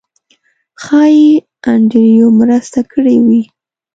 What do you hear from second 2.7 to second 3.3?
کړې